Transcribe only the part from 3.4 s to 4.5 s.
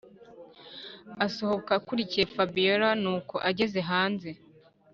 ageze haze